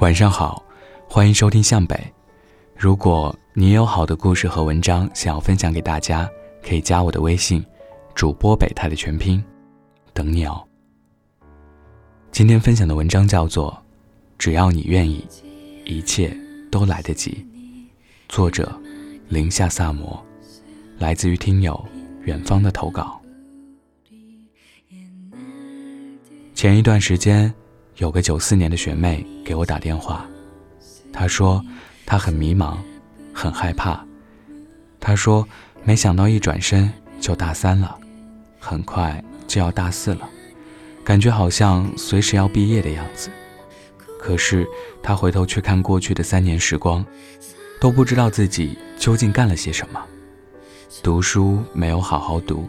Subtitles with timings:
[0.00, 0.64] 晚上好，
[1.06, 1.94] 欢迎收听向北。
[2.74, 6.26] 如果你有好的故事和文章想要分享给大家，
[6.66, 7.62] 可以加我的微信，
[8.14, 9.44] 主播北泰的全拼，
[10.14, 10.66] 等你哦。
[12.32, 13.70] 今天分享的文章叫做
[14.38, 15.22] 《只要你愿意，
[15.84, 16.34] 一切
[16.70, 17.32] 都来得及》，
[18.34, 18.74] 作者
[19.28, 20.18] 林夏萨摩，
[20.98, 21.78] 来自于听友
[22.22, 23.20] 远方的投稿。
[26.54, 27.54] 前一段时间。
[28.00, 30.24] 有个九四年的学妹给我打电话，
[31.12, 31.62] 她说
[32.06, 32.78] 她很迷茫，
[33.30, 34.02] 很害怕。
[34.98, 35.46] 她说
[35.84, 37.94] 没想到一转身就大三了，
[38.58, 40.26] 很快就要大四了，
[41.04, 43.28] 感觉好像随时要毕业的样子。
[44.18, 44.66] 可是
[45.02, 47.04] 她回头去看过去的三年时光，
[47.78, 50.02] 都不知道自己究竟干了些什么。
[51.02, 52.66] 读书没有好好读，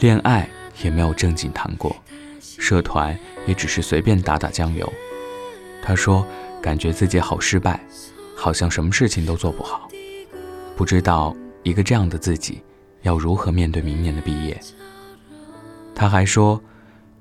[0.00, 0.48] 恋爱
[0.82, 1.94] 也没有正经谈过。
[2.58, 4.90] 社团也只是随便打打酱油。
[5.82, 6.26] 他说
[6.62, 7.78] ：“感觉自己好失败，
[8.36, 9.88] 好像什么事情都做不好，
[10.76, 12.62] 不知道一个这样的自己
[13.02, 14.58] 要如何面对明年的毕业。”
[15.94, 16.60] 他还说：“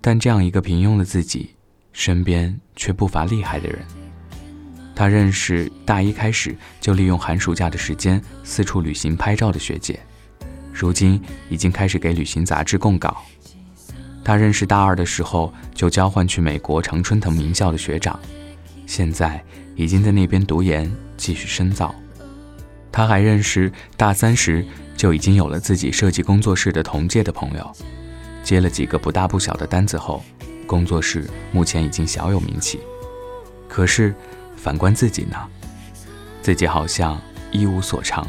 [0.00, 1.50] 但这样一个平庸的自己，
[1.92, 3.80] 身边却不乏厉害的人。
[4.94, 9.98] 他认识大一开始就利用寒暑假的时间四处旅行拍照的学姐，
[10.72, 13.22] 如今已经开始给旅行杂志供稿。”
[14.24, 18.18] 他认识大二的时候就交换去美国常春藤名校的学长，
[18.86, 19.44] 现在
[19.76, 21.94] 已经在那边读研继续深造。
[22.90, 24.64] 他还认识大三时
[24.96, 27.70] 就已经有了自己设计工作室的同届的朋友，
[28.42, 30.24] 接了几个不大不小的单子后，
[30.66, 32.80] 工作室目前已经小有名气。
[33.68, 34.14] 可是
[34.56, 35.36] 反观自己呢，
[36.40, 38.26] 自己好像一无所长，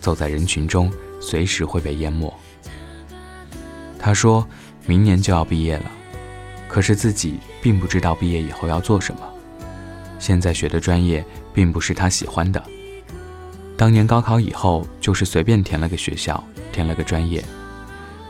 [0.00, 2.32] 走在人群中随时会被淹没。
[3.98, 4.46] 他说。
[4.88, 5.90] 明年就要毕业了，
[6.66, 9.20] 可是自己并不知道毕业以后要做什么。
[10.18, 11.22] 现在学的专业
[11.52, 12.64] 并不是他喜欢的。
[13.76, 16.42] 当年高考以后就是随便填了个学校，
[16.72, 17.44] 填了个专业，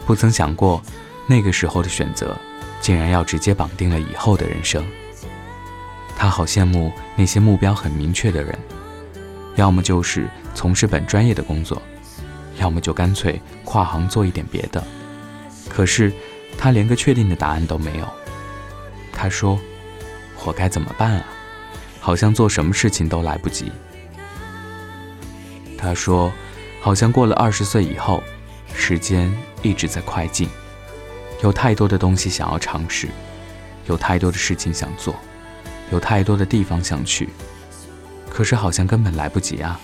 [0.05, 0.83] 不曾想过
[1.29, 2.37] 那个时候的选择
[2.81, 4.85] 竟然要直接绑定了以后的人生。
[6.17, 8.59] 他好羡慕那些目标很明确的人，
[9.55, 11.81] 要么就是从事本专业的工作，
[12.59, 14.85] 要么就干脆跨行做一点别的。
[15.69, 16.13] 可是。
[16.57, 18.09] 他连个确定的答案都没有。
[19.13, 19.59] 他说
[20.45, 21.25] ：“我该怎么办啊？
[22.01, 23.71] 好像做什么事情都来不及。”
[25.77, 26.33] 他说
[26.81, 28.23] ：“好像过了二十岁以后，
[28.75, 29.33] 时间
[29.63, 30.49] 一直在快进，
[31.43, 33.09] 有太多的东西想要尝试，
[33.87, 35.15] 有太多的事情想做，
[35.91, 37.29] 有太多的地方想去，
[38.31, 39.81] 可是好像根本来不及啊。”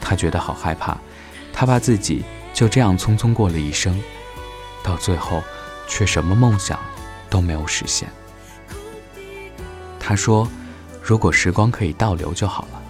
[0.00, 0.98] 他觉得好害怕，
[1.52, 3.98] 他怕自己就这样匆匆过了一生，
[4.82, 5.42] 到最后。
[5.88, 6.80] 却什么梦想
[7.28, 8.08] 都没有实现。
[10.00, 10.48] 他说
[11.02, 12.82] ：“如果时光可以倒流就好了。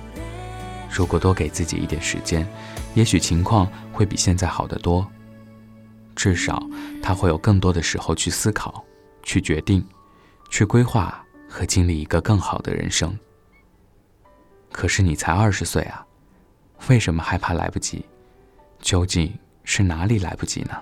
[0.88, 2.46] 如果多给自己一点时间，
[2.94, 5.04] 也许情况会比现在好得多。
[6.14, 6.62] 至少
[7.02, 8.84] 他会有更多的时候去思考、
[9.24, 9.84] 去决定、
[10.48, 13.18] 去规划和经历一个更好的人生。
[14.70, 16.06] 可是你才二十岁啊，
[16.88, 18.04] 为什么害怕来不及？
[18.80, 20.76] 究竟是哪里来不及呢？”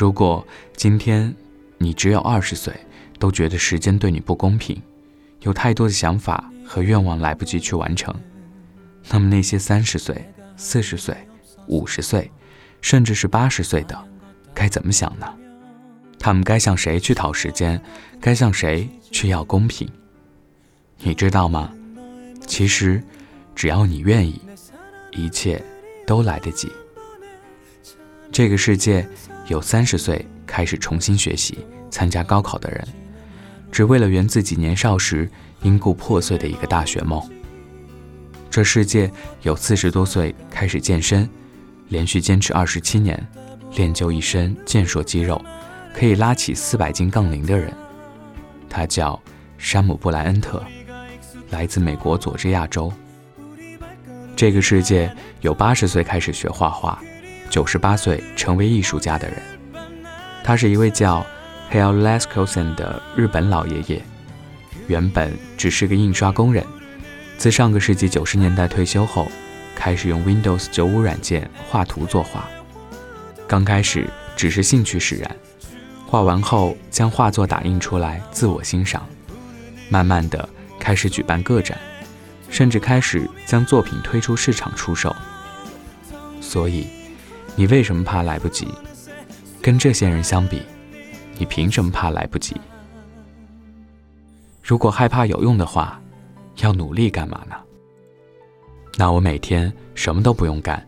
[0.00, 0.42] 如果
[0.74, 1.36] 今天
[1.76, 2.72] 你只有二十岁，
[3.18, 4.80] 都觉得时间对你不公平，
[5.40, 8.14] 有太多的想法和愿望来不及去完成，
[9.10, 11.14] 那么那些三十岁、四十岁、
[11.66, 12.30] 五十岁，
[12.80, 14.08] 甚至是八十岁的，
[14.54, 15.30] 该怎么想呢？
[16.18, 17.78] 他们该向谁去讨时间？
[18.22, 19.86] 该向谁去要公平？
[21.00, 21.70] 你知道吗？
[22.46, 23.02] 其实，
[23.54, 24.40] 只要你愿意，
[25.12, 25.62] 一切
[26.06, 26.72] 都来得及。
[28.32, 29.06] 这个世界。
[29.48, 31.58] 有三十岁开始重新学习、
[31.90, 32.86] 参加高考的人，
[33.72, 35.28] 只为了圆自己年少时
[35.62, 37.20] 因故破碎的一个大学梦。
[38.48, 39.10] 这世界
[39.42, 41.28] 有四十多岁开始健身，
[41.88, 43.20] 连续坚持二十七年，
[43.74, 45.44] 练就一身健硕肌肉，
[45.92, 47.74] 可以拉起四百斤杠铃的人。
[48.68, 49.20] 他叫
[49.58, 50.64] 山姆·布莱恩特，
[51.50, 52.92] 来自美国佐治亚州。
[54.36, 57.02] 这个世界有八十岁开始学画画。
[57.50, 59.42] 九十八岁成为艺术家的人，
[60.44, 61.26] 他是一位叫
[61.72, 64.00] Hale Laskosen 的日本老爷爷。
[64.86, 66.64] 原本只是个印刷工人，
[67.36, 69.26] 自上个世纪九十年代退休后，
[69.74, 72.48] 开始用 Windows 九五软件画图作画。
[73.48, 75.36] 刚开始只是兴趣使然，
[76.06, 79.04] 画完后将画作打印出来自我欣赏。
[79.88, 80.48] 慢慢的
[80.78, 81.76] 开始举办个展，
[82.48, 85.14] 甚至开始将作品推出市场出售。
[86.40, 86.99] 所以。
[87.60, 88.66] 你为什么怕来不及？
[89.60, 90.62] 跟这些人相比，
[91.36, 92.58] 你凭什么怕来不及？
[94.62, 96.00] 如果害怕有用的话，
[96.62, 97.54] 要努力干嘛呢？
[98.96, 100.82] 那我每天什么都不用干，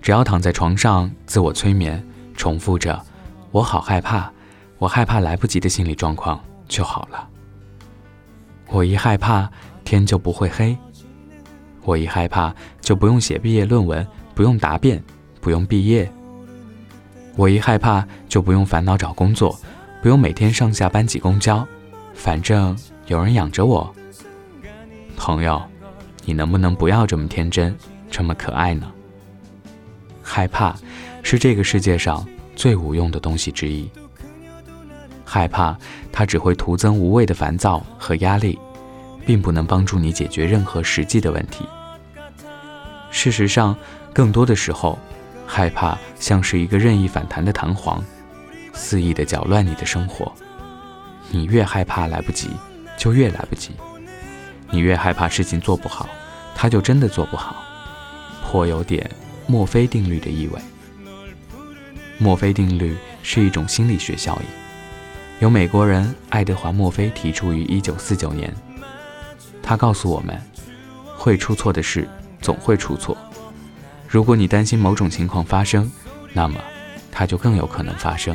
[0.00, 2.02] 只要躺在床上自我催眠，
[2.34, 2.98] 重复着
[3.52, 4.32] “我好害怕，
[4.78, 7.28] 我害怕来不及”的心理状况就好了。
[8.68, 9.46] 我一害怕，
[9.84, 10.74] 天就不会黑；
[11.82, 15.04] 我一害怕，就不用写毕业论文，不用答辩，
[15.48, 16.06] 不用毕业；
[17.34, 19.58] 我一害怕，就不用烦恼找工作，
[20.02, 21.66] 不用每天上下班挤公交，
[22.12, 23.90] 反正有人养着我。
[25.16, 25.58] 朋友。
[26.26, 27.74] 你能不能不要这么天真，
[28.10, 28.92] 这么可爱呢？
[30.22, 30.76] 害怕
[31.22, 33.90] 是这个世界上最无用的东西之一。
[35.24, 35.74] 害怕，
[36.12, 38.58] 它只会徒增无谓的烦躁和压力，
[39.24, 41.64] 并不能帮助你解决任何实际的问题。
[43.10, 43.74] 事实上，
[44.12, 44.98] 更多的时候，
[45.50, 48.04] 害怕像是一个任意反弹的弹簧，
[48.74, 50.30] 肆意的搅乱你的生活。
[51.30, 52.50] 你越害怕来不及，
[52.98, 53.70] 就越来不及。
[54.70, 56.06] 你越害怕事情做不好，
[56.54, 57.56] 他就真的做不好，
[58.44, 59.10] 颇有点
[59.46, 60.60] 墨菲定律的意味。
[62.18, 64.46] 墨菲定律是一种心理学效应，
[65.40, 68.54] 由美国人爱德华·墨菲提出于1949年。
[69.62, 70.38] 他告诉我们，
[71.16, 72.08] 会出错的事
[72.40, 73.16] 总会出错。
[74.08, 75.90] 如果你担心某种情况发生，
[76.32, 76.58] 那么
[77.12, 78.34] 它就更有可能发生。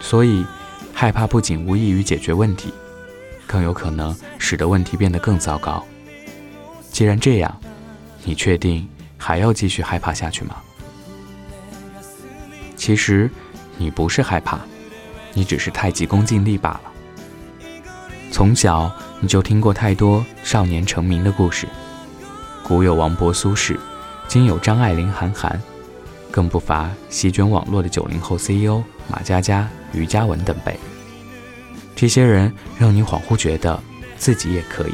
[0.00, 0.44] 所以，
[0.92, 2.72] 害怕不仅无异于解决问题。
[3.46, 5.82] 更有可能使得问题变得更糟糕。
[6.90, 7.60] 既然这样，
[8.22, 8.86] 你确定
[9.16, 10.56] 还要继续害怕下去吗？
[12.76, 13.30] 其实，
[13.78, 14.60] 你不是害怕，
[15.32, 16.80] 你只是太急功近利罢了。
[18.30, 21.66] 从小你就听过太多少年成名的故事，
[22.62, 23.78] 古有王勃、苏轼，
[24.28, 25.58] 今有张爱玲、韩寒，
[26.30, 30.78] 更不乏席卷网络的九零后 CEO 马佳佳、于嘉文等辈。
[31.96, 33.82] 这些人让你恍惚觉得
[34.18, 34.92] 自己也可以，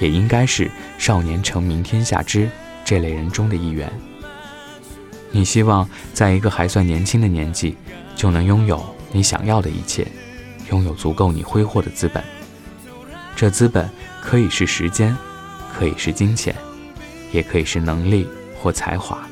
[0.00, 2.48] 也应该是少年成名天下知
[2.82, 3.92] 这类人中的一员。
[5.30, 7.76] 你希望在一个还算年轻的年纪
[8.16, 8.82] 就能拥有
[9.12, 10.06] 你想要的一切，
[10.70, 12.24] 拥有足够你挥霍的资本。
[13.36, 13.86] 这资本
[14.22, 15.14] 可以是时间，
[15.78, 16.56] 可以是金钱，
[17.32, 18.26] 也可以是能力
[18.66, 19.24] 或才华。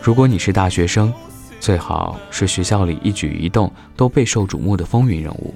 [0.00, 1.12] 如果你是大学生。
[1.58, 5.54] 最好是学校里一举一动都备受瞩目的风云人物，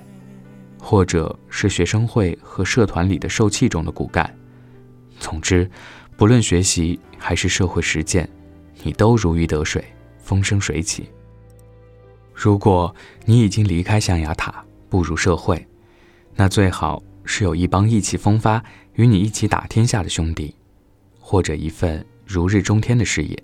[0.78, 4.30] 或者是学生会和社团里的受器重的骨干。
[5.18, 5.70] 总之，
[6.14, 8.28] 不论学习还是社会实践，
[8.82, 9.82] 你都如鱼得水，
[10.18, 11.08] 风生水起。
[12.34, 12.94] 如果
[13.24, 15.66] 你已经离开象牙塔，步入社会，
[16.34, 20.54] 那最好是有一帮意气风发、与你一起打天下的兄弟，
[21.18, 23.42] 或者一份如日中天的事业。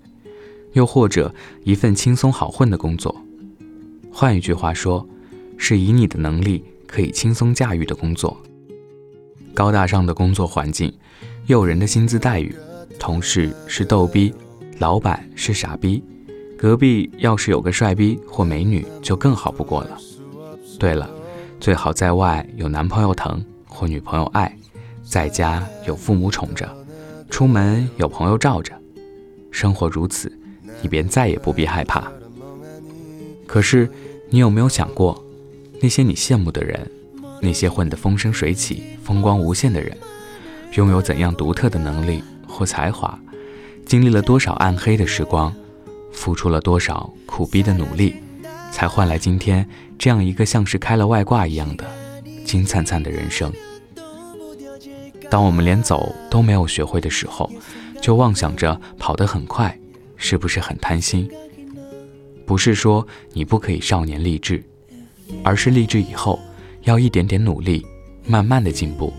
[0.73, 1.33] 又或者
[1.65, 3.13] 一份轻松好混的工作，
[4.09, 5.05] 换一句话说，
[5.57, 8.41] 是以你的能力可以轻松驾驭的工作。
[9.53, 10.93] 高大上的工作环境，
[11.47, 12.55] 诱人的薪资待遇，
[12.97, 14.33] 同事是逗逼，
[14.79, 16.01] 老板是傻逼，
[16.57, 19.97] 隔壁要是有个帅逼或美女就更好不过了。
[20.79, 21.09] 对了，
[21.59, 24.57] 最好在外有男朋友疼或女朋友爱，
[25.03, 26.73] 在家有父母宠着，
[27.31, 28.71] 出门有朋友罩着，
[29.49, 30.31] 生活如此。
[30.81, 32.11] 你便再也不必害怕。
[33.47, 33.89] 可是，
[34.29, 35.23] 你有没有想过，
[35.81, 36.85] 那些你羡慕的人，
[37.41, 39.95] 那些混得风生水起、风光无限的人，
[40.73, 43.17] 拥有怎样独特的能力或才华，
[43.85, 45.53] 经历了多少暗黑的时光，
[46.11, 48.15] 付出了多少苦逼的努力，
[48.71, 49.67] 才换来今天
[49.97, 51.85] 这样一个像是开了外挂一样的
[52.43, 53.51] 金灿灿的人生？
[55.29, 57.49] 当我们连走都没有学会的时候，
[58.01, 59.77] 就妄想着跑得很快。
[60.23, 61.27] 是不是很贪心？
[62.45, 64.63] 不是说你不可以少年励志，
[65.43, 66.39] 而是励志以后
[66.83, 67.83] 要一点点努力，
[68.27, 69.11] 慢慢的进步，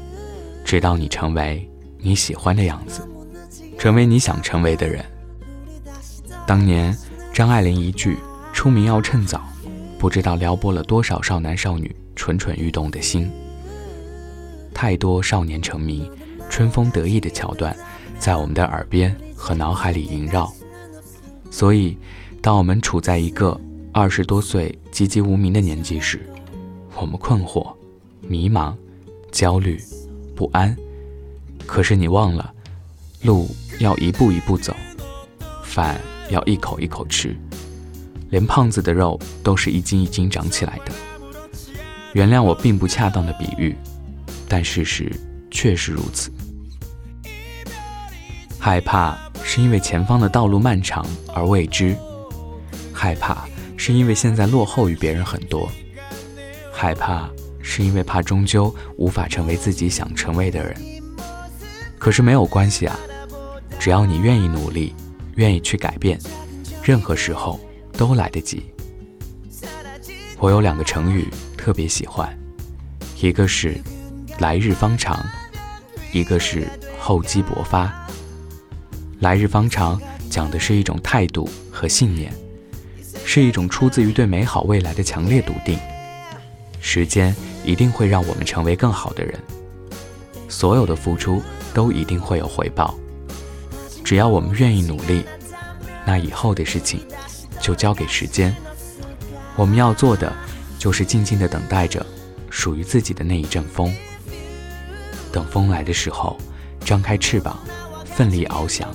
[0.65, 1.69] 直到你成为
[1.99, 3.03] 你喜欢的样子，
[3.77, 5.05] 成为你想成为的人。
[6.47, 6.97] 当年
[7.35, 8.17] 张爱玲一句
[8.55, 9.43] “出名要趁早”，
[9.99, 13.29] 不知道撩拨了多少少男少女蠢蠢欲动的心。
[14.83, 16.11] 太多少年成名、
[16.51, 17.73] 春风得意的桥段，
[18.19, 20.53] 在我们的耳边和脑海里萦绕。
[21.53, 21.97] 所以，
[22.41, 23.57] 当我们处在一个
[23.93, 26.29] 二十多岁籍籍无名的年纪时，
[26.97, 27.73] 我们困惑、
[28.23, 28.75] 迷茫、
[29.31, 29.81] 焦虑、
[30.35, 30.77] 不安。
[31.65, 32.53] 可是你忘了，
[33.23, 33.49] 路
[33.79, 34.75] 要一步一步走，
[35.63, 37.37] 饭要一口一口吃，
[38.31, 40.93] 连胖子的肉都是一斤一斤长起来的。
[42.15, 43.77] 原谅我并不恰当的比喻，
[44.53, 45.11] 但事实
[45.51, 46.31] 确实如此。
[48.59, 49.19] 害怕。
[49.45, 51.05] 是因为前方的道路漫长
[51.35, 51.95] 而未知，
[52.91, 53.45] 害怕
[53.77, 55.71] 是因为现在落后于别人很多，
[56.73, 57.29] 害怕
[57.61, 60.75] 是因为怕终究无法成为自己想成为的人。
[61.99, 62.99] 可是没有关系啊，
[63.79, 64.95] 只要你愿意努力，
[65.35, 66.19] 愿意去改变，
[66.83, 67.61] 任何时候
[67.93, 68.73] 都来得及。
[70.39, 71.29] 我有两个成语
[71.59, 72.35] 特别喜欢，
[73.21, 73.77] 一个是
[74.43, 75.25] “来日方长”，
[76.13, 76.69] 一个是
[76.99, 77.93] “厚积薄发”。
[79.21, 82.33] 来日方长讲的是一种态度和信念，
[83.25, 85.79] 是一种出自于对美好未来的强烈笃定。
[86.81, 87.33] 时间
[87.65, 89.39] 一定会让我们成为更好的人，
[90.49, 91.41] 所有的付出
[91.73, 92.99] 都一定会有回报。
[94.03, 95.25] 只要我们愿意努力，
[96.05, 97.01] 那以后的事情
[97.61, 98.53] 就交给时间。
[99.55, 100.33] 我们要做的
[100.81, 102.05] 就是静静的等待着
[102.51, 103.95] 属于自己的那一阵风。
[105.33, 106.37] 等风来的时候，
[106.81, 107.59] 张开翅膀，
[108.05, 108.89] 奋力翱翔，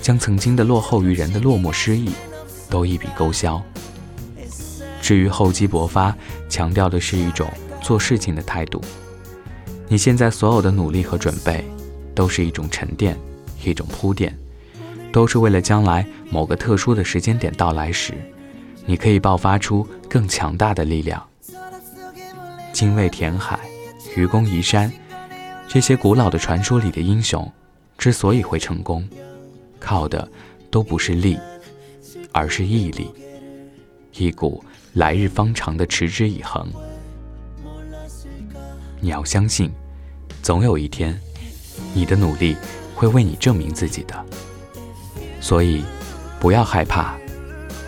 [0.00, 2.10] 将曾经的落后于人的落寞失意
[2.70, 3.60] 都一笔勾销。
[5.02, 6.16] 至于厚积薄发，
[6.48, 7.50] 强调的是一种
[7.82, 8.80] 做事情的态度。
[9.88, 11.64] 你现在所有的努力和准备，
[12.14, 13.18] 都是一种沉淀，
[13.64, 14.38] 一种铺垫，
[15.10, 18.14] 都是为了将来某个特殊的时间点到来时，
[18.86, 21.20] 你可以爆发出更强大的力量。
[22.72, 23.58] 精卫填海，
[24.14, 24.92] 愚公移山，
[25.72, 27.48] 这些古老的传说里的英雄，
[27.96, 29.08] 之所以会成功，
[29.78, 30.28] 靠的
[30.68, 31.38] 都不是力，
[32.32, 33.08] 而是毅力，
[34.14, 34.64] 一股。
[34.94, 36.68] 来日方长的持之以恒，
[39.00, 39.70] 你要相信，
[40.42, 41.16] 总有一天，
[41.94, 42.56] 你的努力
[42.96, 44.26] 会为你证明自己的。
[45.40, 45.84] 所以，
[46.40, 47.14] 不要害怕，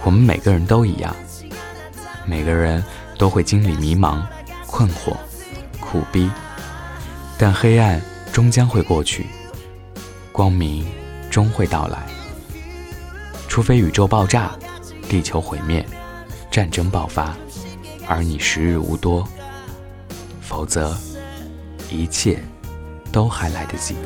[0.05, 1.13] 我们每个人都一样，
[2.25, 2.81] 每个人
[3.19, 4.25] 都会经历迷茫、
[4.69, 5.17] 困惑、
[5.81, 6.31] 苦逼，
[7.45, 8.01] 但黑暗
[8.33, 9.27] 终将会过去，
[10.31, 10.87] 光明
[11.29, 12.07] 终会到来。
[13.49, 14.53] 除非宇宙爆炸，
[15.09, 15.85] 地球毁灭。
[16.53, 17.37] 战争爆发，
[18.07, 19.27] 而你时日无多，
[20.41, 20.97] 否则
[21.91, 22.41] 一切
[23.11, 23.97] 都还来得及。